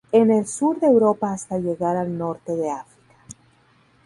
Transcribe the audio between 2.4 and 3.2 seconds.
de África.